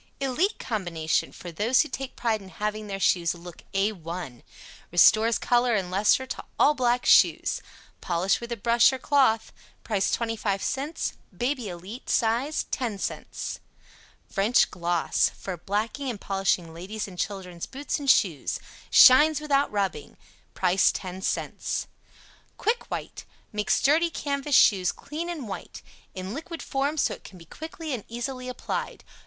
[0.19, 4.41] "ELITE" Combination for those who take pride in having their shoes look A 1.
[4.91, 7.61] Restores color and lustre to all black shoes.
[8.01, 9.53] Polish with a brush or cloth.
[9.83, 13.59] Price 25c "BABY ELITE" size, 10c.
[14.27, 18.59] "FRENCH GLOSS." For blacking and polishing ladies' and children's boots and shoes;
[18.89, 20.07] SHINES WITHOUT RUBBING.
[20.13, 21.85] (See cut.) Price 10c.
[22.57, 25.83] "QUICK WHITE" makes dirty CANVAS shoes clean and white.
[26.15, 29.03] In liquid form so it can be quickly and easily applied.